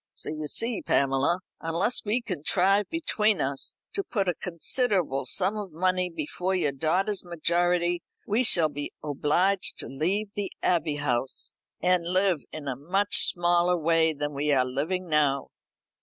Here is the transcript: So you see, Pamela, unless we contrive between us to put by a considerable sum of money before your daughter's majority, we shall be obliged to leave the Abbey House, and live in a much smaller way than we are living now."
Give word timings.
So 0.15 0.29
you 0.29 0.47
see, 0.47 0.81
Pamela, 0.81 1.41
unless 1.59 2.03
we 2.03 2.23
contrive 2.23 2.89
between 2.89 3.39
us 3.39 3.75
to 3.93 4.03
put 4.03 4.25
by 4.25 4.31
a 4.31 4.41
considerable 4.41 5.27
sum 5.27 5.55
of 5.57 5.71
money 5.73 6.09
before 6.09 6.55
your 6.55 6.71
daughter's 6.71 7.23
majority, 7.23 8.01
we 8.25 8.43
shall 8.43 8.69
be 8.69 8.91
obliged 9.03 9.77
to 9.77 9.87
leave 9.87 10.33
the 10.33 10.51
Abbey 10.63 10.95
House, 10.95 11.53
and 11.83 12.03
live 12.11 12.39
in 12.51 12.67
a 12.67 12.75
much 12.75 13.25
smaller 13.27 13.77
way 13.77 14.11
than 14.11 14.33
we 14.33 14.51
are 14.51 14.65
living 14.65 15.07
now." 15.07 15.49